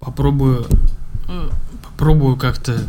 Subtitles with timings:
[0.00, 0.66] попробую,
[1.82, 2.84] попробую как-то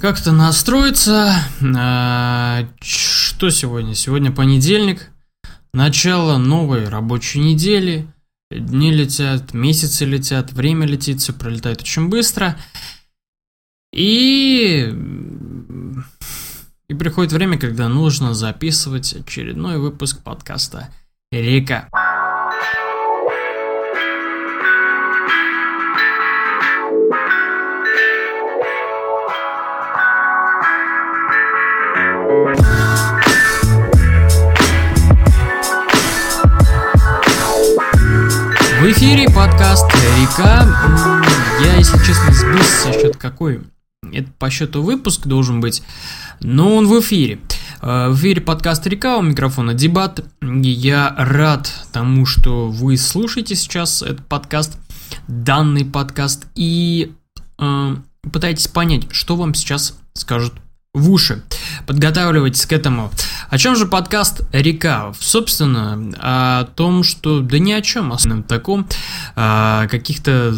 [0.00, 1.32] как-то настроиться.
[1.76, 3.94] А, что сегодня?
[3.94, 5.10] Сегодня понедельник,
[5.72, 8.06] начало новой рабочей недели.
[8.50, 12.56] Дни летят, месяцы летят, время летит, все пролетает очень быстро.
[13.94, 14.92] И...
[16.88, 20.90] И приходит время, когда нужно записывать очередной выпуск подкаста
[21.32, 21.88] «Река».
[38.84, 39.86] В эфире подкаст
[40.20, 40.62] «Река».
[41.64, 43.62] Я, если честно, сбился счет какой.
[44.12, 45.82] Это по счету выпуск должен быть,
[46.40, 47.40] но он в эфире.
[47.80, 50.22] Э, в эфире подкаст «Река», у микрофона Дебат.
[50.42, 54.76] Я рад тому, что вы слушаете сейчас этот подкаст,
[55.28, 57.14] данный подкаст, и
[57.58, 57.96] э,
[58.30, 60.52] пытаетесь понять, что вам сейчас скажут
[60.92, 61.42] в уши.
[61.86, 63.10] Подготавливайтесь к этому.
[63.50, 65.12] О чем же подкаст «Река»?
[65.18, 67.40] Собственно, о том, что...
[67.40, 68.86] Да ни о чем особенном таком.
[69.34, 70.54] О каких-то...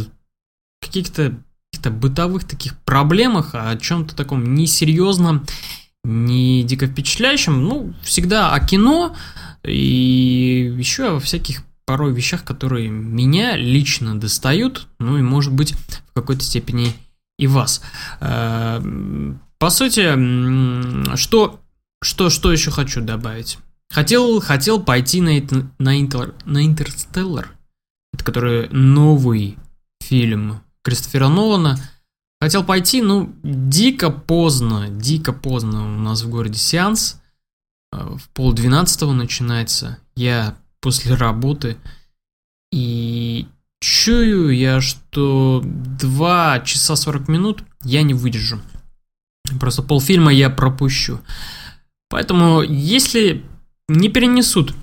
[0.81, 1.35] Каких-то
[1.77, 5.45] каких-то бытовых таких проблемах, о чем-то таком несерьезном,
[6.05, 7.63] не дико впечатляющем.
[7.63, 9.15] Ну, всегда о кино
[9.65, 16.13] и еще о всяких порой вещах, которые меня лично достают, ну и, может быть, в
[16.15, 16.95] какой-то степени
[17.39, 17.83] и вас.
[19.59, 21.61] По сути, что,
[22.03, 23.59] что, что еще хочу добавить?
[23.91, 25.31] Хотел, хотел пойти на,
[25.79, 27.57] на, интер, на Интерстеллар,
[28.13, 29.57] это который новый
[30.03, 31.79] фильм Кристофера Нолана.
[32.41, 37.21] Хотел пойти, ну, дико поздно, дико поздно у нас в городе сеанс.
[37.93, 39.99] Э, в пол двенадцатого начинается.
[40.17, 41.79] Я после работы.
[42.73, 43.47] И
[43.81, 48.61] чую я, что 2 часа 40 минут я не выдержу.
[49.59, 51.21] Просто полфильма я пропущу.
[52.09, 53.45] Поэтому, если
[53.89, 54.75] не перенесут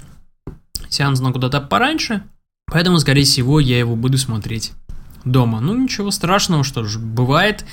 [0.89, 2.23] сеанс на куда-то пораньше,
[2.67, 4.73] поэтому, скорее всего, я его буду смотреть
[5.25, 5.59] дома.
[5.59, 7.65] Ну, ничего страшного, что же, бывает,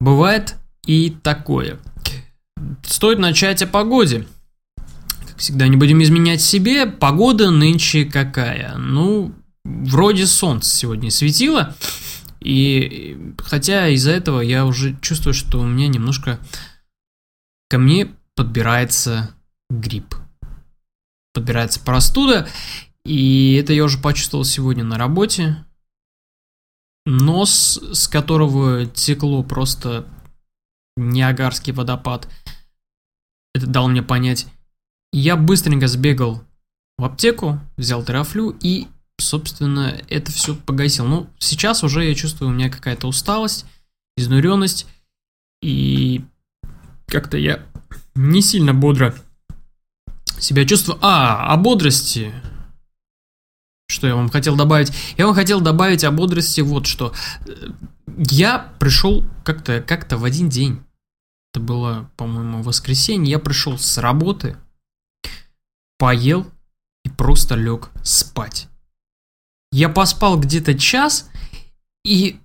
[0.00, 0.56] бывает
[0.86, 1.78] и такое.
[2.84, 4.26] Стоит начать о погоде.
[5.28, 6.86] Как всегда, не будем изменять себе.
[6.86, 8.76] Погода нынче какая?
[8.76, 9.32] Ну,
[9.64, 11.74] вроде солнце сегодня светило,
[12.42, 16.38] и хотя из-за этого я уже чувствую, что у меня немножко
[17.68, 19.34] ко мне подбирается
[19.70, 20.14] грипп.
[21.34, 22.48] Подбирается простуда,
[23.04, 25.64] и это я уже почувствовал сегодня на работе.
[27.04, 30.06] Нос, с которого текло просто
[30.96, 32.28] Ниагарский водопад,
[33.54, 34.46] это дал мне понять.
[35.12, 36.42] Я быстренько сбегал
[36.98, 38.86] в аптеку, взял терафлю и
[39.22, 41.06] собственно, это все погасил.
[41.06, 43.64] Ну, сейчас уже я чувствую, у меня какая-то усталость,
[44.16, 44.86] изнуренность,
[45.62, 46.24] и
[47.06, 47.64] как-то я
[48.14, 49.14] не сильно бодро
[50.38, 50.98] себя чувствую.
[51.00, 52.32] А, о бодрости.
[53.88, 54.92] Что я вам хотел добавить?
[55.16, 57.14] Я вам хотел добавить о бодрости вот что.
[58.16, 60.82] Я пришел как-то как в один день.
[61.52, 63.32] Это было, по-моему, воскресенье.
[63.32, 64.56] Я пришел с работы,
[65.98, 66.46] поел
[67.04, 68.68] и просто лег спать.
[69.72, 71.30] Я поспал где-то час,
[72.04, 72.38] и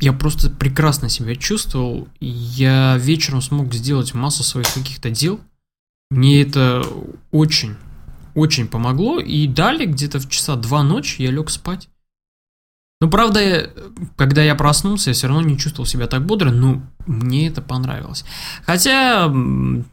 [0.00, 2.08] я просто прекрасно себя чувствовал.
[2.20, 5.40] Я вечером смог сделать массу своих каких-то дел.
[6.10, 6.86] Мне это
[7.32, 7.74] очень,
[8.34, 9.18] очень помогло.
[9.18, 11.88] И далее, где-то в часа два ночи, я лег спать.
[12.98, 13.70] Ну, правда,
[14.16, 18.24] когда я проснулся, я все равно не чувствовал себя так бодро, но мне это понравилось.
[18.64, 19.30] Хотя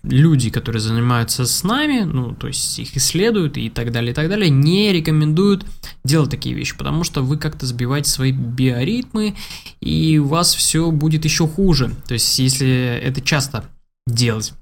[0.03, 4.29] люди, которые занимаются с нами, ну, то есть их исследуют и так далее, и так
[4.29, 5.65] далее, не рекомендуют
[6.05, 9.35] делать такие вещи, потому что вы как-то сбиваете свои биоритмы,
[9.81, 11.93] и у вас все будет еще хуже.
[12.07, 13.65] То есть, если это часто
[14.07, 14.53] делать.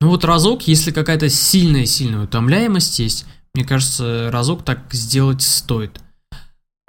[0.00, 6.00] Ну вот разок, если какая-то сильная-сильная утомляемость есть, мне кажется, разок так сделать стоит–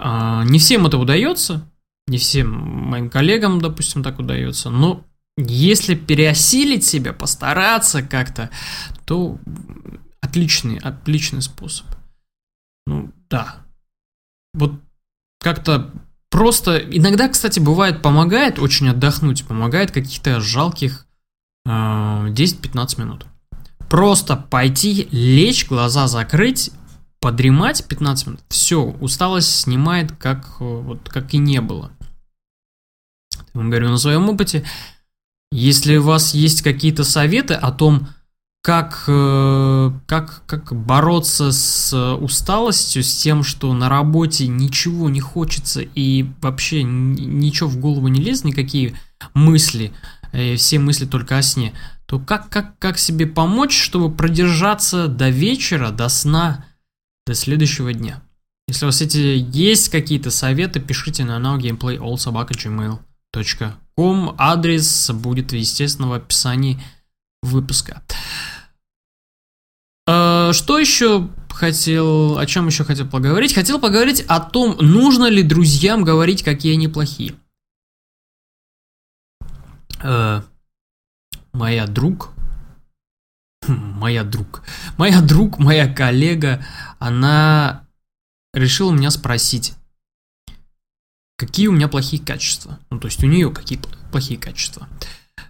[0.04, 1.68] не всем это удается,
[2.06, 5.04] не всем моим коллегам, допустим, так удается, но
[5.36, 8.50] если переосилить себя, постараться как-то,
[9.04, 9.38] то
[10.20, 11.86] отличный, отличный способ.
[12.86, 13.56] Ну, да.
[14.52, 14.74] Вот
[15.40, 15.90] как-то
[16.30, 16.78] просто...
[16.78, 21.06] Иногда, кстати, бывает, помогает очень отдохнуть, помогает каких-то жалких
[21.66, 23.26] э, а, 10-15 минут.
[23.88, 26.70] Просто пойти, лечь, глаза закрыть,
[27.24, 31.90] подремать 15 минут, все, усталость снимает, как, вот, как и не было.
[33.54, 34.62] Я говорю на своем опыте,
[35.50, 38.08] если у вас есть какие-то советы о том,
[38.60, 45.80] как, э, как, как бороться с усталостью, с тем, что на работе ничего не хочется
[45.80, 48.98] и вообще ничего в голову не лезет, никакие
[49.32, 49.94] мысли,
[50.32, 51.72] э, все мысли только о сне,
[52.04, 56.66] то как, как, как себе помочь, чтобы продержаться до вечера, до сна,
[57.26, 58.22] до следующего дня?
[58.68, 66.82] Если у вас эти есть какие-то советы, пишите на nowgameplayallsobaka.gmail.com Адрес будет, естественно, в описании
[67.42, 68.02] выпуска.
[70.06, 73.54] Э, что еще хотел, о чем еще хотел поговорить?
[73.54, 77.34] Хотел поговорить о том, нужно ли друзьям говорить, какие они плохие.
[80.02, 80.42] Э,
[81.52, 82.30] моя друг,
[84.04, 84.62] моя друг,
[84.98, 86.62] моя друг, моя коллега,
[86.98, 87.86] она
[88.52, 89.72] решила меня спросить,
[91.38, 92.78] какие у меня плохие качества.
[92.90, 93.80] Ну, то есть у нее какие
[94.12, 94.88] плохие качества.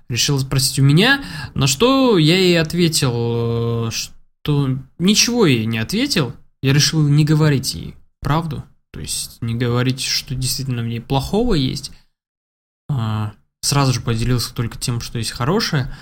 [0.08, 1.24] Решила спросить у меня,
[1.54, 6.32] на что я ей ответил, что то ничего ей не ответил.
[6.62, 8.62] Я решил не говорить ей правду.
[8.92, 11.90] То есть не говорить, что действительно в ней плохого есть.
[12.88, 15.92] А, сразу же поделился только тем, что есть хорошее.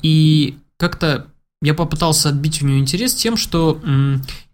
[0.00, 1.31] И как-то
[1.62, 3.80] я попытался отбить у нее интерес тем, что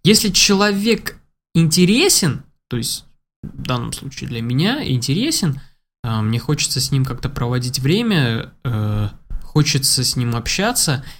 [0.05, 1.19] если человек
[1.55, 3.05] интересен, то есть
[3.43, 5.61] в данном случае для меня интересен,
[6.05, 9.09] а, мне хочется с ним как-то проводить время, э,
[9.43, 11.05] хочется с ним общаться–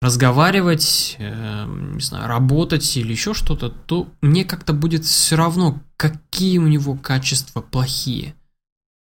[0.00, 6.58] разговаривать, э, не знаю, работать или еще что-то, то мне как-то будет все равно, какие
[6.58, 8.34] у него качества плохие.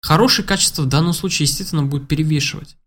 [0.02, 2.78] Хорошие качества в данном случае, естественно, будут перевешивать.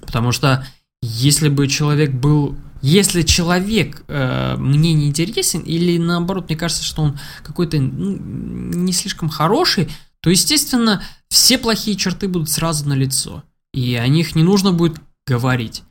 [0.00, 0.66] Потому что
[1.02, 2.56] если бы человек был...
[2.80, 8.92] Если человек э, мне не интересен, или наоборот, мне кажется, что он какой-то ну, не
[8.92, 9.88] слишком хороший,
[10.20, 13.42] то, естественно, все плохие черты будут сразу на лицо.
[13.74, 15.82] И о них не нужно будет говорить.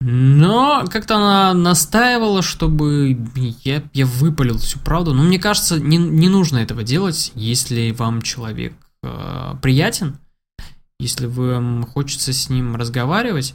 [0.00, 3.18] Но как-то она настаивала, чтобы
[3.64, 5.14] я, я выпалил всю правду.
[5.14, 10.18] Но мне кажется, не, не нужно этого делать, если вам человек э, приятен,
[10.98, 13.54] если вам хочется с ним разговаривать.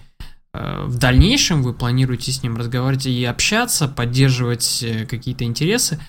[0.53, 5.99] Э, в дальнейшем вы планируете с ним разговаривать и общаться, поддерживать э, какие-то интересы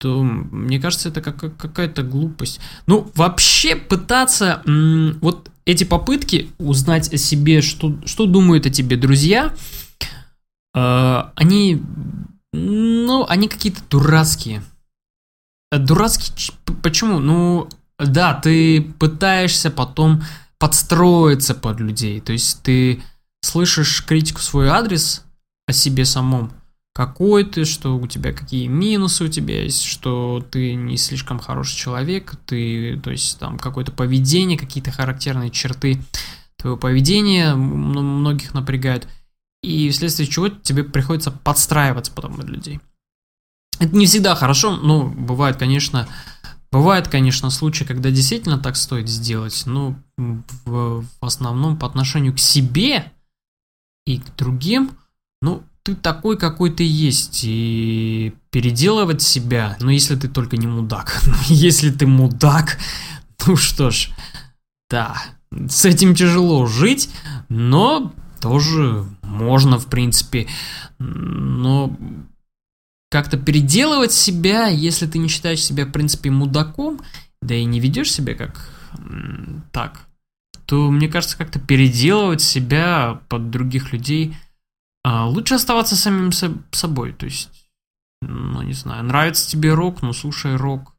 [0.00, 2.58] то мне кажется, это как, какая-то глупость.
[2.86, 9.54] Ну, вообще пытаться вот эти попытки узнать о себе, что, что думают о тебе друзья,
[10.74, 11.82] э, они,
[12.52, 14.62] ну, они какие-то дурацкие.
[15.70, 17.18] Э, дурацкие, почему?
[17.18, 17.68] Ну,
[17.98, 20.22] да, ты пытаешься потом
[20.58, 23.02] подстроиться под людей, то есть ты
[23.42, 25.24] слышишь критику в свой адрес
[25.66, 26.52] о себе самом,
[26.92, 31.76] какой ты, что у тебя какие минусы у тебя есть, что ты не слишком хороший
[31.76, 36.02] человек, ты, то есть там какое-то поведение, какие-то характерные черты
[36.56, 39.08] твоего поведения многих напрягают,
[39.62, 42.80] и вследствие чего тебе приходится подстраиваться потом под людей.
[43.78, 46.06] Это не всегда хорошо, но бывает, конечно,
[46.70, 52.38] бывает, конечно, случаи, когда действительно так стоит сделать, но в, в основном по отношению к
[52.38, 53.10] себе
[54.06, 54.92] и к другим,
[55.42, 61.22] ну, ты такой, какой ты есть, и переделывать себя, ну, если ты только не мудак.
[61.46, 62.78] если ты мудак,
[63.46, 64.10] ну что ж,
[64.90, 65.16] да,
[65.68, 67.10] с этим тяжело жить,
[67.48, 70.48] но тоже можно, в принципе,
[70.98, 71.96] но
[73.10, 77.00] как-то переделывать себя, если ты не считаешь себя, в принципе, мудаком,
[77.42, 78.70] да и не ведешь себя как
[79.72, 80.06] так,
[80.70, 84.34] то, мне кажется, как-то переделывать себя под других людей–
[85.02, 86.30] а, лучше оставаться самим
[86.72, 87.50] собой, то есть,
[88.20, 90.94] ну, не знаю, нравится тебе рок, ну, слушай рок.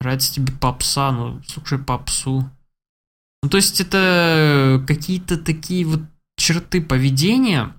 [0.00, 2.50] Нравится тебе попса, ну, слушай попсу.
[3.42, 6.00] Ну, то есть, это какие-то такие вот
[6.36, 7.72] черты поведения,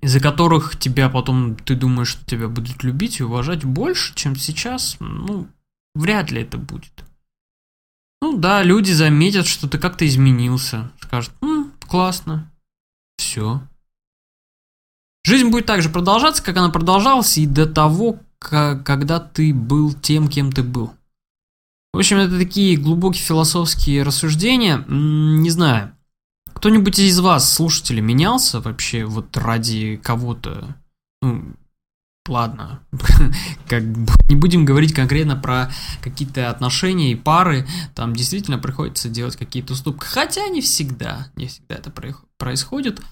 [0.00, 4.96] из-за которых тебя потом, ты думаешь, что тебя будут любить и уважать больше, чем сейчас,
[5.00, 5.48] ну,
[5.94, 7.04] вряд ли это будет.
[8.20, 12.50] Ну да, люди заметят, что ты как-то изменился, скажут, ну, классно,
[13.18, 13.60] все.
[15.26, 19.92] Жизнь будет так же продолжаться, как она продолжалась и до того, как, когда ты был
[19.92, 20.92] тем, кем ты был.
[21.92, 24.84] В общем, это такие глубокие философские рассуждения.
[24.88, 25.96] Не знаю,
[26.52, 30.76] кто-нибудь из вас, слушатели, менялся вообще вот ради кого-то?
[31.22, 31.54] Ну,
[32.28, 32.80] ладно,
[33.68, 33.82] как
[34.28, 35.70] не будем говорить конкретно про
[36.02, 41.76] какие-то отношения и пары, там действительно приходится делать какие-то уступки, хотя не всегда, не всегда
[41.76, 41.92] это
[42.38, 43.02] происходит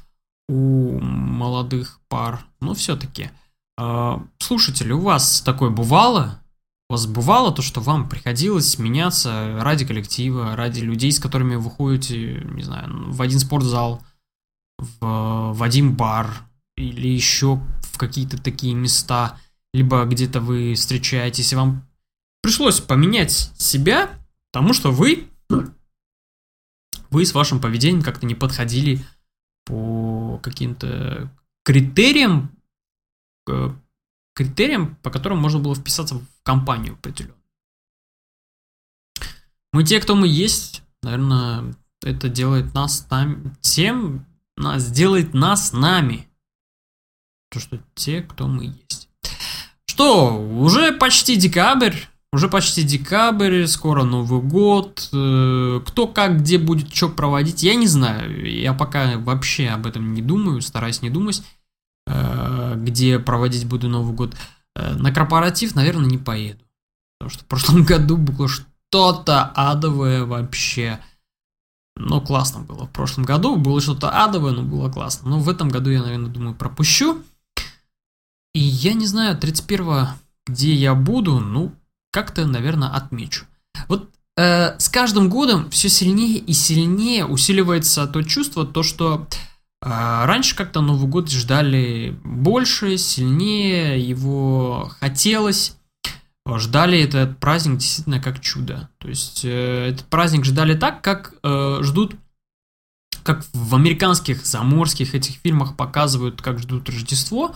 [0.48, 3.30] у молодых пар, но все-таки.
[3.78, 6.42] Э, слушатели, у вас такое бывало?
[6.88, 11.70] У вас бывало то, что вам приходилось меняться ради коллектива, ради людей, с которыми вы
[11.70, 14.02] ходите, не знаю, в один спортзал,
[14.78, 16.42] в Вадим бар
[16.84, 19.38] или еще в какие-то такие места,
[19.72, 21.88] либо где-то вы встречаетесь, и вам
[22.42, 24.10] пришлось поменять себя,
[24.52, 25.28] потому что вы,
[27.10, 29.04] вы с вашим поведением как-то не подходили
[29.64, 31.30] по каким-то
[31.64, 32.50] критериям,
[33.48, 33.70] э,
[34.34, 37.38] критериям, по которым можно было вписаться в компанию определенную.
[39.72, 46.28] Мы те, кто мы есть, наверное, это делает нас там, тем, нас делает нас нами.
[47.52, 49.08] То, что те, кто мы есть.
[49.86, 51.94] Что, уже почти декабрь,
[52.32, 55.10] уже почти декабрь, скоро Новый год.
[55.12, 58.50] Э, кто как где будет что проводить, я не знаю.
[58.50, 61.42] Я пока вообще об этом не думаю, стараюсь не думать,
[62.06, 64.34] э, где проводить буду Новый год.
[64.74, 66.64] Э, на корпоратив, наверное, не поеду.
[67.18, 71.00] Потому что в прошлом году было что-то адовое вообще.
[71.96, 72.86] Ну, классно было.
[72.86, 75.28] В прошлом году было что-то адовое, но было классно.
[75.28, 77.22] Но в этом году я, наверное, думаю, пропущу.
[78.54, 80.08] И я не знаю, 31
[80.46, 81.72] где я буду, ну,
[82.10, 83.46] как-то, наверное, отмечу.
[83.88, 89.26] Вот э, с каждым годом все сильнее и сильнее усиливается то чувство, то, что
[89.82, 95.76] э, раньше как-то Новый год ждали больше, сильнее, его хотелось.
[96.44, 98.90] Ждали этот праздник действительно как чудо.
[98.98, 102.16] То есть э, этот праздник ждали так, как э, ждут,
[103.22, 107.54] как в американских заморских этих фильмах показывают, как ждут Рождество,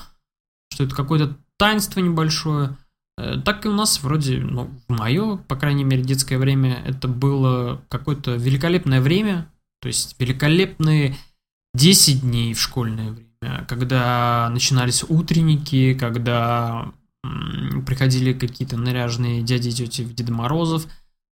[0.70, 2.76] что это какое-то таинство небольшое.
[3.18, 7.82] Э, так и у нас вроде, ну, мое, по крайней мере, детское время, это было
[7.88, 11.16] какое-то великолепное время, то есть великолепные
[11.74, 16.92] 10 дней в школьное время, когда начинались утренники, когда
[17.86, 20.86] приходили какие-то наряженные дяди и тети в Деда Морозов,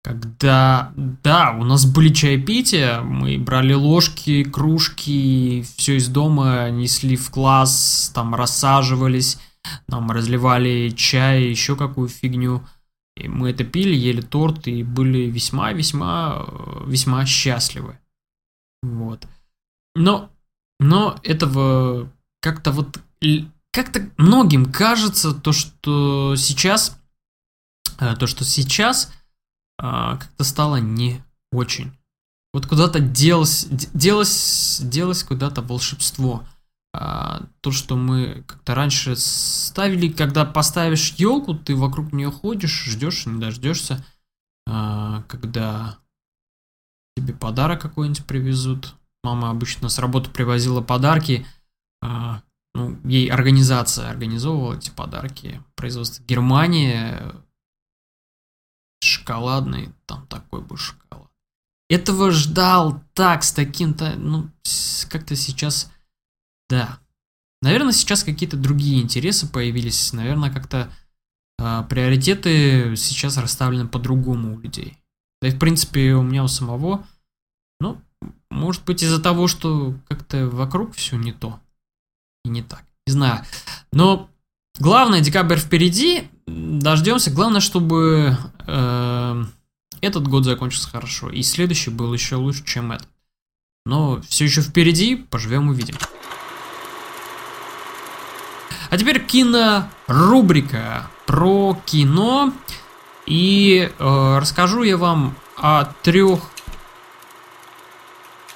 [0.05, 7.31] когда, да, у нас были чаепития, мы брали ложки, кружки, все из дома несли в
[7.31, 9.39] класс, там рассаживались,
[9.89, 12.63] нам разливали чай, еще какую фигню.
[13.17, 17.99] И мы это пили, ели торт и были весьма-весьма весьма счастливы.
[18.83, 19.27] Вот.
[19.95, 20.31] Но,
[20.81, 23.01] но этого как-то вот
[23.73, 27.01] как-то многим кажется то, что сейчас
[28.01, 29.11] э, то, что сейчас
[29.79, 31.93] а, как-то стало не очень.
[32.53, 36.45] Вот куда-то делось, делось, делось куда-то волшебство.
[36.97, 43.27] А, то, что мы как-то раньше ставили, когда поставишь елку, ты вокруг нее ходишь, ждешь,
[43.27, 44.05] не дождешься,
[44.69, 45.99] а, когда
[47.17, 48.95] тебе подарок какой-нибудь привезут.
[49.25, 51.47] Мама обычно с работы привозила подарки,
[52.01, 52.43] а,
[52.75, 55.61] ну, ей организация организовывала эти подарки.
[55.75, 57.35] Производство Германия,
[59.05, 61.31] шоколадный, там такой был шоколад.
[61.89, 64.51] Этого ждал так, с таким-то, ну,
[65.11, 65.91] как-то сейчас
[66.69, 66.99] да.
[67.63, 70.13] Наверное, сейчас какие-то другие интересы появились.
[70.13, 70.91] Наверное, как-то
[71.59, 74.99] э, приоритеты сейчас расставлены по-другому у людей.
[75.41, 77.07] Да и, в принципе, у меня у самого,
[77.81, 78.01] ну,
[78.51, 81.61] может быть, из-за того, что как-то вокруг все не то
[82.45, 82.85] и не так.
[83.07, 83.45] Не знаю.
[83.93, 84.31] Но
[84.79, 86.29] главное, декабрь впереди.
[86.47, 87.31] Дождемся.
[87.31, 88.37] Главное, чтобы
[88.67, 89.45] э,
[90.01, 91.31] этот год закончился хорошо.
[91.31, 93.09] И следующий был еще лучше, чем этот.
[93.87, 95.17] Но все еще впереди.
[95.17, 95.97] Поживем увидим.
[98.91, 102.53] А теперь кинорубрика про кино.
[103.27, 106.41] И э, расскажу я вам о трех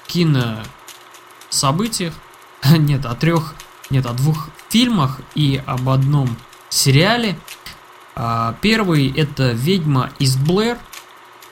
[0.09, 2.15] кинособытиях.
[2.77, 3.55] Нет, о трех,
[3.91, 6.37] нет, о двух фильмах и об одном
[6.69, 7.39] сериале.
[8.21, 10.77] А, первый это «Ведьма из Блэр».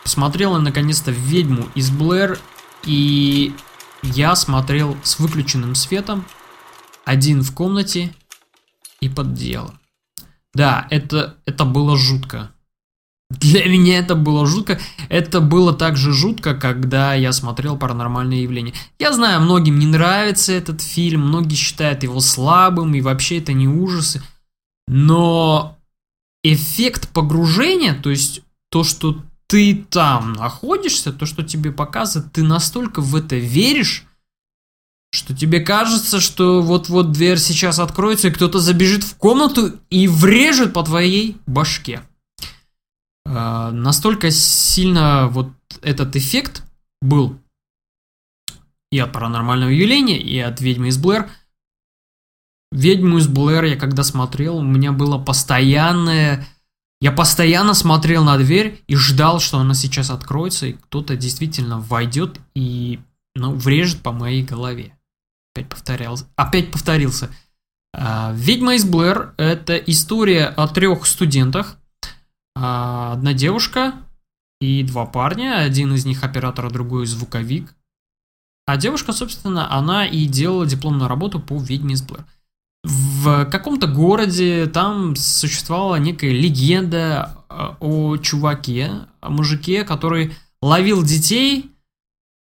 [0.02, 2.40] Посмотрел я наконец-то «Ведьму из Блэр»,
[2.84, 3.54] и
[4.02, 6.24] я смотрел с выключенным светом,
[7.04, 8.12] один в комнате,
[9.00, 9.74] и под дело.
[10.54, 12.50] Да, это, это было жутко.
[13.30, 14.80] Для меня это было жутко.
[15.08, 18.74] Это было так же жутко, когда я смотрел «Паранормальное явление».
[18.98, 23.68] Я знаю, многим не нравится этот фильм, многие считают его слабым, и вообще это не
[23.68, 24.20] ужасы.
[24.88, 25.75] Но
[26.42, 33.00] эффект погружения, то есть то, что ты там находишься, то, что тебе показывают, ты настолько
[33.00, 34.06] в это веришь,
[35.12, 40.72] что тебе кажется, что вот-вот дверь сейчас откроется, и кто-то забежит в комнату и врежет
[40.72, 42.02] по твоей башке.
[43.24, 45.52] Э, настолько сильно вот
[45.82, 46.64] этот эффект
[47.00, 47.38] был
[48.90, 51.28] и от паранормального явления, и от ведьмы из Блэр.
[52.76, 56.46] Ведьму из Блэр я когда смотрел, у меня было постоянное...
[57.00, 62.40] Я постоянно смотрел на дверь и ждал, что она сейчас откроется, и кто-то действительно войдет
[62.54, 63.00] и
[63.34, 64.94] ну, врежет по моей голове.
[65.54, 66.26] Опять повторялся.
[66.36, 67.30] Опять повторился.
[67.94, 71.78] А, «Ведьма из Блэр»— это история о трех студентах.
[72.54, 73.94] А, одна девушка
[74.60, 75.60] и два парня.
[75.60, 77.74] Один из них оператор, а другой звуковик.
[78.66, 82.26] А девушка, собственно, она и делала дипломную работу по «Ведьме из Блэр».
[82.88, 87.44] В каком-то городе там существовала некая легенда
[87.80, 91.72] о чуваке, о мужике, который ловил детей,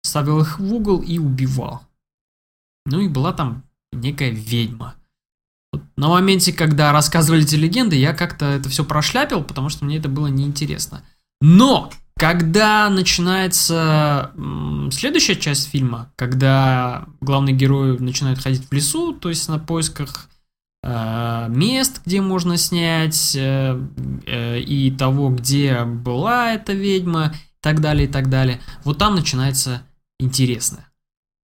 [0.01, 1.81] ставил их в угол и убивал.
[2.85, 4.95] Ну и была там некая ведьма.
[5.73, 9.97] Вот на моменте, когда рассказывали эти легенды, я как-то это все прошляпил, потому что мне
[9.97, 11.03] это было неинтересно.
[11.41, 14.31] Но, когда начинается
[14.91, 20.28] следующая часть фильма, когда главный герой начинает ходить в лесу, то есть на поисках э,
[20.81, 23.79] мест, где можно снять, э,
[24.25, 29.15] э, и того, где была эта ведьма, и так далее, и так далее, вот там
[29.15, 29.83] начинается
[30.19, 30.89] интересное.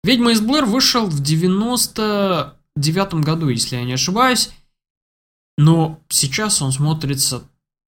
[0.04, 4.50] «Ведьма из Блэр» вышел в 99 году, если я не ошибаюсь.
[5.58, 7.42] Но сейчас он смотрится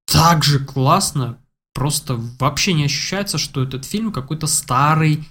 [0.06, 1.38] так же классно,
[1.74, 5.28] просто вообще не ощущается, что этот фильм какой-то старый,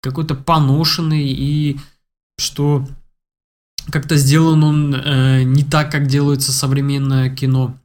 [0.00, 1.78] какой-то поношенный, и
[2.38, 2.86] что
[3.90, 7.78] как-то сделан он э, не так, как делается современное кино.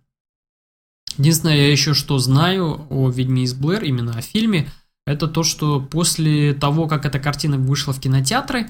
[1.17, 4.69] Единственное, я еще что знаю о «Ведьме из Блэр», именно о фильме,
[5.05, 8.69] это то, что после того, как эта картина вышла в кинотеатры,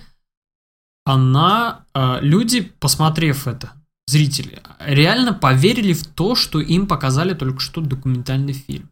[1.05, 3.74] она, э, люди, посмотрев это,
[4.07, 8.89] зрители, реально поверили в то, что им показали только что документальный фильм.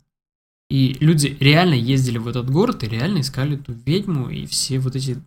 [0.70, 4.96] И люди реально ездили в этот город и реально искали эту ведьму и все вот
[4.96, 5.22] эти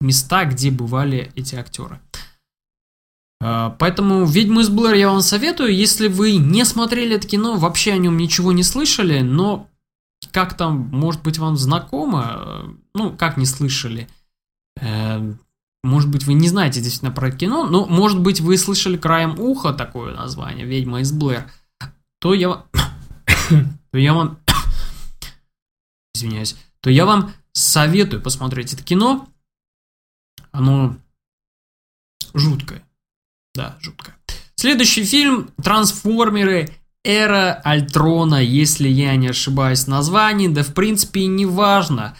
[0.00, 2.00] места, где бывали эти актеры.
[3.40, 5.74] Э, поэтому «Ведьму из Блэр» я вам советую.
[5.74, 9.68] Если вы не смотрели это кино, вообще о нем ничего не слышали, но
[10.32, 14.08] как там, может быть, вам знакомо, ну, как не слышали,
[14.80, 15.34] э,
[15.82, 19.72] может быть, вы не знаете действительно про кино, но, может быть, вы слышали краем уха
[19.72, 21.50] такое название «Ведьма из Блэр»,
[22.20, 22.64] то я,
[23.90, 24.38] то я вам,
[26.14, 29.28] извиняюсь, то я вам советую посмотреть это кино.
[30.52, 30.96] Оно
[32.34, 32.84] жуткое.
[33.54, 34.16] Да, жуткое.
[34.54, 36.70] Следующий фильм «Трансформеры.
[37.02, 42.14] Эра Альтрона», если я не ошибаюсь в названии, да в принципе и не важно.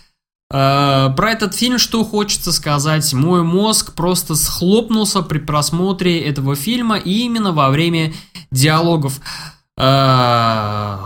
[0.53, 3.12] Э, про этот фильм что хочется сказать.
[3.12, 8.12] Мой мозг просто схлопнулся при просмотре этого фильма именно во время
[8.51, 9.21] диалогов.
[9.79, 10.99] Э,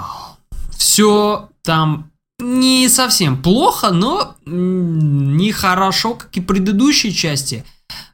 [0.76, 7.64] все там не совсем плохо, но не хорошо, как и предыдущие части.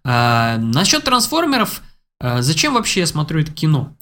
[0.04, 1.82] Э, насчет трансформеров,
[2.20, 3.94] зачем вообще я смотрю это кино?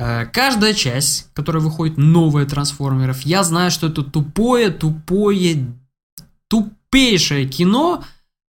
[0.00, 5.66] Э, каждая часть, которая выходит новая трансформеров, я знаю, что это тупое, тупое,
[6.48, 8.02] тупейшее кино,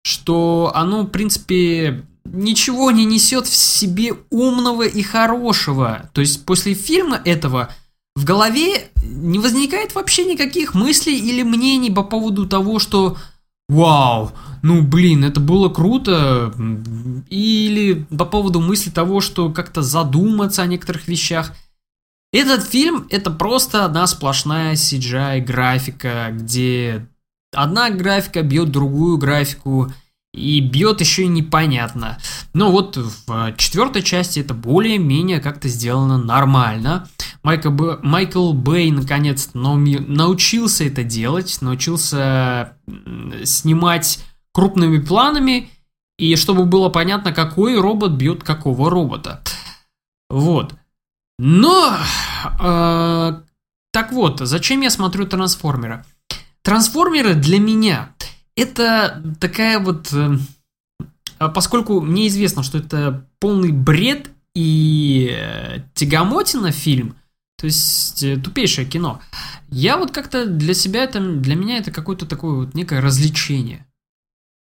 [0.04, 6.10] что оно, в принципе, ничего не несет в себе умного и хорошего.
[6.14, 7.70] То есть после фильма этого
[8.16, 13.18] в голове не возникает вообще никаких мыслей или мнений по поводу того, что
[13.72, 14.32] вау,
[14.62, 16.54] ну блин, это было круто,
[17.30, 21.54] или по поводу мысли того, что как-то задуматься о некоторых вещах.
[22.34, 27.08] Этот фильм это просто одна сплошная CGI графика, где
[27.54, 29.92] одна графика бьет другую графику,
[30.34, 32.18] и бьет еще и непонятно.
[32.54, 37.08] Но вот в четвертой части это более-менее как-то сделано нормально.
[37.44, 38.00] Майкл, Б...
[38.02, 42.78] Майкл Бэй наконец-то научился это делать, научился
[43.44, 45.70] снимать крупными планами,
[46.18, 49.42] и чтобы было понятно, какой робот бьет какого робота.
[50.30, 50.76] Вот.
[51.40, 51.98] Но,
[52.60, 53.42] э,
[53.92, 56.06] так вот, зачем я смотрю трансформеры?
[56.62, 58.14] Трансформеры для меня
[58.56, 60.14] это такая вот...
[60.14, 60.38] Э,
[61.54, 67.16] поскольку мне известно, что это полный бред и э, тягомотина фильм,
[67.58, 69.22] то есть э, тупейшее кино,
[69.70, 73.86] я вот как-то для себя это, для меня это какое-то такое вот некое развлечение.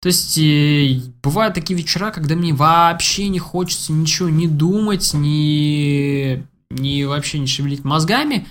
[0.02, 0.38] То есть
[1.22, 7.48] бывают такие вечера, когда мне вообще не хочется ничего не думать, ни, ни вообще не
[7.48, 8.48] шевелить мозгами,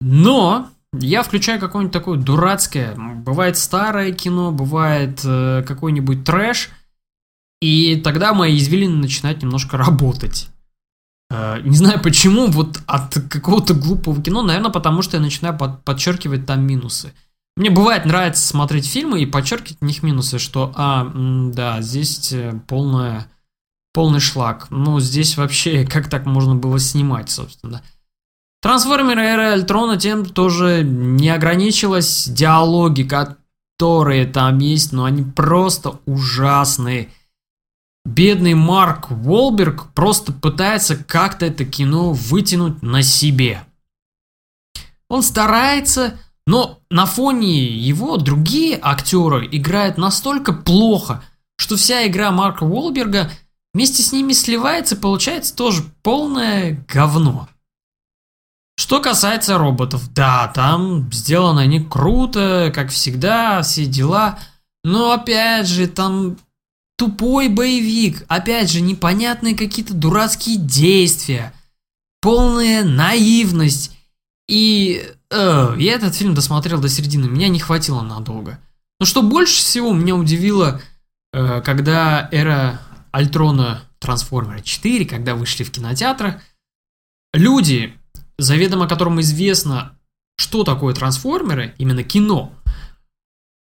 [0.00, 6.70] но я включаю какое-нибудь такое дурацкое, бывает старое кино, бывает э, какой-нибудь трэш,
[7.60, 10.48] и тогда мои извилины начинают немножко работать.
[11.30, 15.84] Э, не знаю почему, вот от какого-то глупого кино, наверное, потому что я начинаю под,
[15.84, 17.12] подчеркивать там минусы.
[17.56, 22.58] Мне бывает нравится смотреть фильмы и подчеркивать в них минусы, что, а, да, здесь э,
[22.66, 23.26] полная,
[23.92, 24.68] полный шлак.
[24.70, 27.82] Ну, здесь вообще, как так можно было снимать, собственно.
[28.68, 37.08] Трансформеры Эра Альтрона тем тоже не ограничилась диалоги, которые там есть, но они просто ужасные.
[38.04, 43.64] бедный Марк Уолберг просто пытается как-то это кино вытянуть на себе.
[45.08, 51.24] Он старается, но на фоне его другие актеры играют настолько плохо,
[51.56, 53.30] что вся игра Марка Уолберга
[53.72, 57.48] вместе с ними сливается получается тоже полное говно.
[58.88, 64.38] Что касается роботов, да, там сделано они круто, как всегда, все дела.
[64.82, 66.38] Но опять же, там
[66.96, 71.52] тупой боевик, опять же, непонятные какие-то дурацкие действия,
[72.22, 73.94] полная наивность.
[74.48, 78.58] И э, я этот фильм досмотрел до середины, меня не хватило надолго.
[79.00, 80.80] Но что больше всего меня удивило,
[81.34, 82.80] э, когда эра
[83.12, 86.36] Альтрона Трансформера 4, когда вышли в кинотеатрах,
[87.34, 87.97] люди,
[88.38, 89.96] заведомо которым известно,
[90.36, 92.52] что такое трансформеры, именно кино.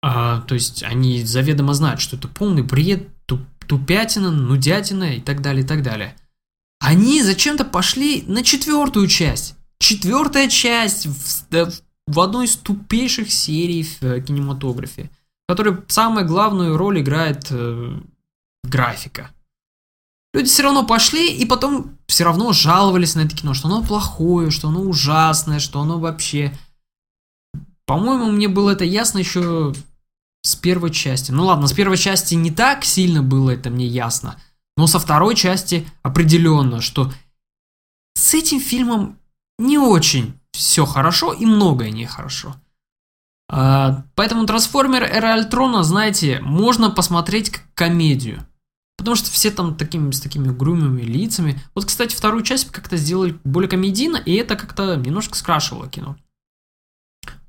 [0.04, 5.42] А, то есть они заведомо знают, что это полный бред, туп, тупятина, нудятина и так
[5.42, 6.16] далее, и так далее.
[6.80, 9.56] Они зачем-то пошли на четвертую часть.
[9.80, 11.72] Четвертая часть в,
[12.08, 15.10] в одной из тупейших серий в э, кинематографе,
[15.46, 18.00] в которой самую главную роль играет э,
[18.64, 19.32] графика.
[20.38, 24.52] Люди все равно пошли и потом все равно жаловались на это кино, что оно плохое,
[24.52, 26.56] что оно ужасное, что оно вообще...
[27.88, 29.74] По-моему, мне было это ясно еще
[30.44, 31.32] с первой части.
[31.32, 34.40] Ну ладно, с первой части не так сильно было это мне ясно,
[34.76, 37.12] но со второй части определенно, что
[38.14, 39.18] с этим фильмом
[39.58, 42.56] не очень все хорошо и многое нехорошо.
[43.50, 48.47] А, поэтому Трансформер Эра Альтрона, знаете, можно посмотреть как комедию.
[48.98, 51.62] Потому что все там такими, с такими угрюмыми лицами.
[51.76, 56.18] Вот, кстати, вторую часть как-то сделали более комедийно, и это как-то немножко скрашивало кино.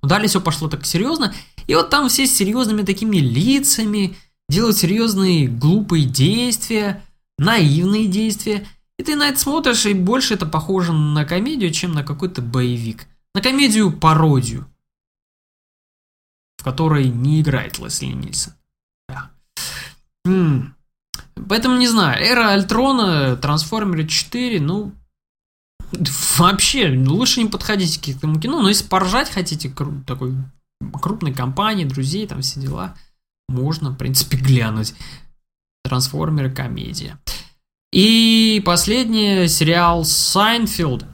[0.02, 1.34] Но далее все пошло так серьезно.
[1.66, 4.16] И вот там все с серьезными такими лицами
[4.48, 7.02] делают серьезные глупые действия,
[7.38, 8.66] наивные действия.
[8.98, 13.06] И ты на это смотришь, и больше это похоже на комедию, чем на какой-то боевик.
[13.34, 14.66] На комедию-пародию,
[16.56, 18.54] в которой не играет Лесли Нильсон.
[19.08, 19.30] Да.
[21.48, 24.92] Поэтому не знаю, эра Альтрона, Трансформеры 4, ну,
[26.38, 29.72] вообще, лучше не подходите к этому кино, но если поржать хотите,
[30.06, 30.34] такой
[30.92, 32.96] крупной компании, друзей, там все дела,
[33.48, 34.94] можно, в принципе, глянуть.
[35.84, 37.18] Трансформеры комедия.
[37.92, 41.06] И последний сериал Сайнфилд.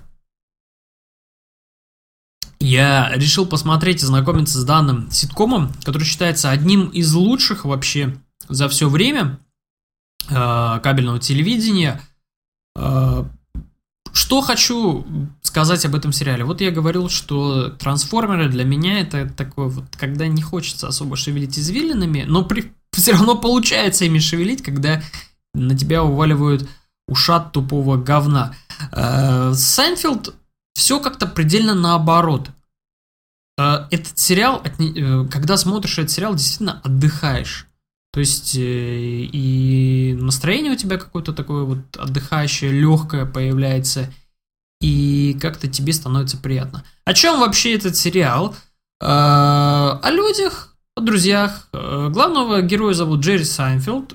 [2.59, 8.17] Я решил посмотреть и знакомиться с данным ситкомом, который считается одним из лучших вообще
[8.49, 9.39] за все время
[10.29, 12.01] кабельного телевидения.
[12.77, 13.25] Э,
[14.13, 15.05] что хочу
[15.43, 16.45] сказать об этом сериале?
[16.45, 21.59] Вот я говорил, что трансформеры для меня это такое вот, когда не хочется особо шевелить
[21.59, 25.03] извилинами, но при, все равно получается ими шевелить, когда
[25.53, 26.69] на тебя уваливают
[27.07, 28.55] ушат тупого говна.
[28.93, 30.35] Э, Сайнфилд
[30.75, 32.51] все как-то предельно наоборот.
[33.59, 37.67] Э, этот сериал, э, когда смотришь этот сериал, действительно отдыхаешь.
[38.15, 44.09] То есть и настроение у тебя какое-то такое вот отдыхающее, легкое появляется,
[44.81, 46.85] и как-то тебе становится приятно.
[47.05, 48.55] О чем вообще этот сериал?
[49.01, 51.67] О людях, о друзьях.
[51.73, 54.13] Главного героя зовут Джерри Сайнфилд,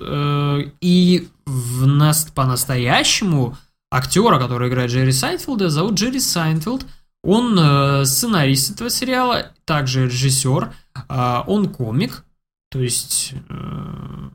[0.80, 3.58] и в нас по-настоящему
[3.90, 6.86] актера, который играет Джерри Сайнфилда, зовут Джерри Сайнфилд.
[7.22, 10.72] Он э, сценарист этого сериала, также режиссер.
[11.10, 12.24] Э, он комик,
[12.70, 14.30] то есть э,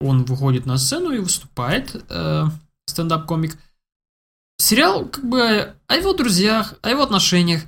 [0.00, 2.44] он выходит на сцену и выступает, э,
[2.86, 3.58] стендап-комик.
[4.58, 7.62] Сериал как бы о его друзьях, о его отношениях.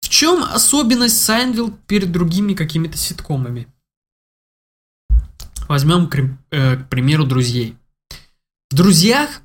[0.00, 3.68] В чем особенность Сайнфилд перед другими какими-то ситкомами?
[5.66, 6.18] Возьмем, к,
[6.50, 7.76] э, к примеру, друзей.
[8.70, 9.40] В «Друзьях»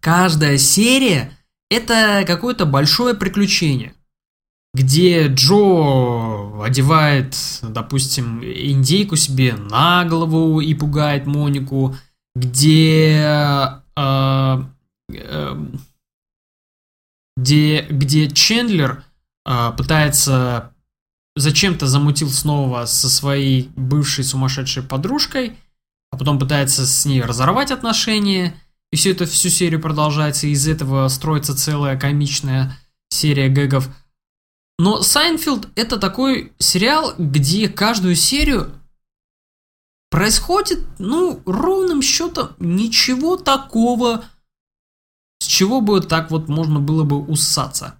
[0.00, 1.36] каждая серия–
[1.70, 3.95] это какое-то большое приключение,
[4.76, 11.96] где Джо одевает, допустим, индейку себе на голову и пугает Монику,
[12.34, 13.22] где
[13.96, 14.62] э,
[15.08, 15.66] э,
[17.36, 19.04] где, где Чендлер
[19.46, 20.72] э, пытается
[21.36, 25.56] зачем-то замутил снова со своей бывшей сумасшедшей подружкой–
[26.16, 28.54] а потом пытается с ней разорвать отношения,
[28.90, 32.78] и все это всю серию продолжается, и из этого строится целая комичная
[33.10, 33.88] серия гэгов.
[34.78, 38.72] Но Сайнфилд это такой сериал, где каждую серию
[40.10, 44.24] происходит, ну, ровным счетом ничего такого,
[45.40, 47.94] с чего бы так вот можно было бы усаться.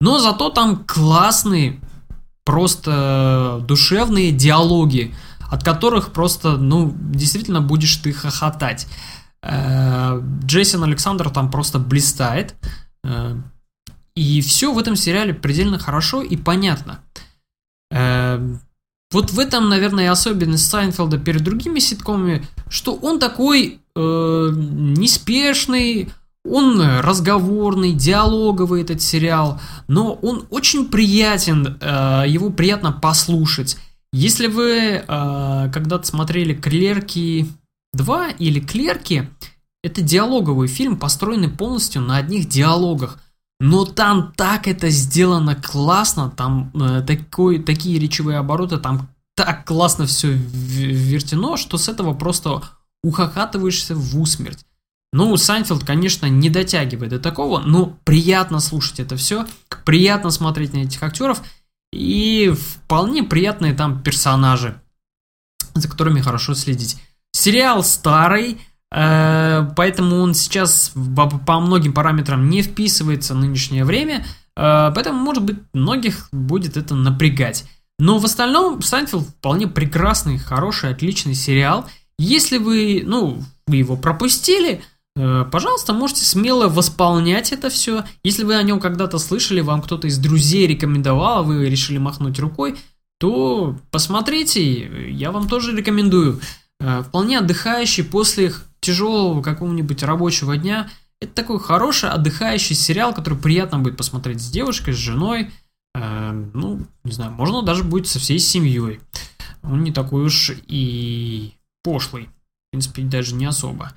[0.00, 1.80] Но зато там классные,
[2.44, 5.14] просто душевные диалоги–
[5.50, 8.86] от которых просто, ну, действительно будешь ты хохотать.
[9.42, 12.54] Э, Джейсон Александр там просто блистает.
[14.20, 17.00] И все в этом сериале предельно хорошо и понятно.
[17.90, 26.10] Вот в этом, наверное, и особенность Сайнфелда перед другими ситкомами, что он такой э, неспешный,
[26.44, 33.78] он разговорный, диалоговый этот сериал, но он очень приятен, э, его приятно послушать.
[34.12, 37.46] Если вы э, когда-то смотрели «Клерки
[37.96, 39.28] 2» или «Клерки»,
[39.82, 43.18] это диалоговый фильм, построенный полностью на одних диалогах.
[43.60, 50.06] Но там так это сделано классно, там э, такой, такие речевые обороты, там так классно
[50.06, 52.62] все вертено, что с этого просто
[53.02, 54.64] ухахатываешься в усмерть.
[55.12, 59.46] Ну, Сайнфилд, конечно, не дотягивает до такого, но приятно слушать это все,
[59.84, 61.42] приятно смотреть на этих актеров,
[61.92, 64.80] и вполне приятные там персонажи,
[65.74, 66.96] за которыми хорошо следить.
[67.32, 68.58] Сериал старый,
[68.90, 70.92] поэтому он сейчас
[71.46, 74.26] по многим параметрам не вписывается в нынешнее время,
[74.56, 77.64] э, поэтому, может быть, многих будет это напрягать.
[77.98, 81.86] Но в остальном Сайнфилд вполне прекрасный, хороший, отличный сериал.
[82.18, 84.82] Если вы, ну, вы его пропустили,
[85.16, 88.04] Э, пожалуйста, можете смело восполнять это все.
[88.22, 92.38] Если вы о нем когда-то слышали, вам кто-то из друзей рекомендовал, а вы решили махнуть
[92.38, 92.78] рукой,
[93.18, 96.40] то посмотрите, я вам тоже рекомендую.
[96.80, 100.88] Э, вполне отдыхающий после тяжелого какого-нибудь рабочего дня.
[101.20, 105.50] Это такой хороший отдыхающий сериал, который приятно будет посмотреть с девушкой, с женой.
[105.94, 109.00] Э, ну, не знаю, можно даже будет со всей семьей.
[109.62, 112.26] Он не такой уж и пошлый.
[112.26, 113.92] В принципе, даже не особо.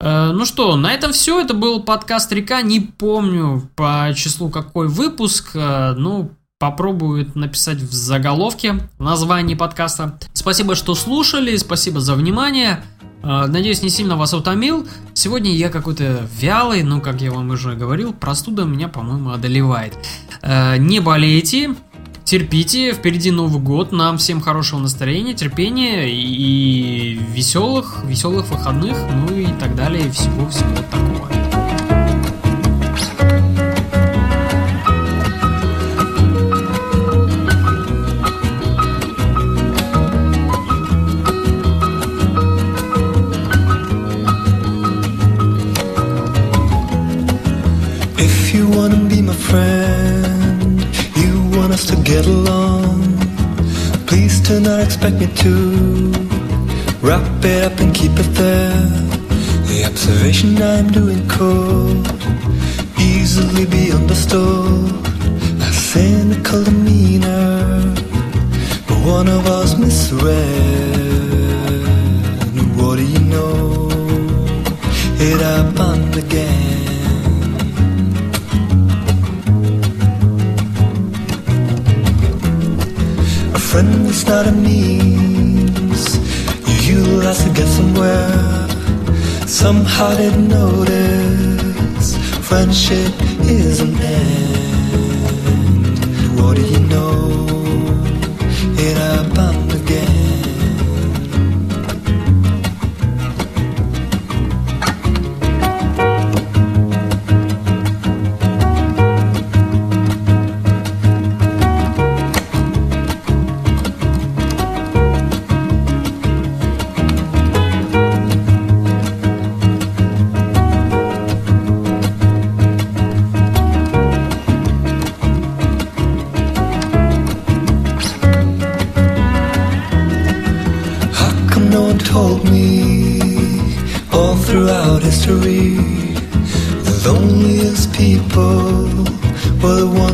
[0.00, 1.40] Э, ну что, на этом все.
[1.40, 2.62] Это был подкаст Река.
[2.62, 5.52] Не помню по числу какой выпуск.
[5.54, 10.18] Э, ну, попробую написать в заголовке название подкаста.
[10.32, 11.56] Спасибо, что слушали.
[11.56, 12.82] Спасибо за внимание.
[13.22, 14.86] Э, надеюсь, не сильно вас утомил.
[15.12, 19.94] Сегодня я какой-то вялый, но, как я вам уже говорил, простуда меня, по-моему, одолевает.
[20.42, 21.74] Не болейте,
[22.24, 29.46] терпите, впереди Новый год, нам всем хорошего настроения, терпения и веселых, веселых выходных, ну и
[29.58, 31.45] так далее, всего-всего такого.
[83.76, 86.16] Friend is not a means
[86.66, 88.68] you utilize to get somewhere.
[89.46, 92.16] Somehow didn't notice
[92.48, 93.12] friendship
[93.42, 95.98] is an end.
[96.40, 97.55] What do you know?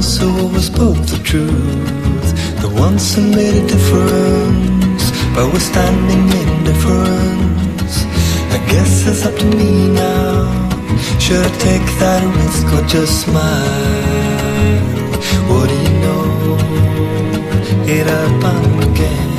[0.02, 2.60] Ones who always spoke the truth.
[2.60, 7.94] The ones who made a difference by withstanding indifference.
[8.56, 10.50] I guess it's up to me now.
[11.20, 13.92] Should I take that risk or just smile?
[15.48, 16.24] What do you know?
[17.86, 19.31] It happened again.